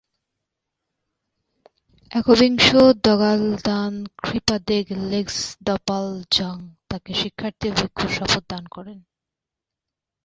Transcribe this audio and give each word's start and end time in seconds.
একবিংশ 2.11 2.67
দ্গা'-ল্দান-খ্রি-পা 3.05 4.57
দ্গে-লেগ্স-দ্পাল-ব্জাং 4.67 6.57
তাকে 6.89 7.11
শিক্ষার্থী 7.13 7.65
ও 7.69 7.73
ভিক্ষুর 7.79 8.11
শপথ 8.17 8.43
দান 8.49 8.63
করেন। 8.67 8.99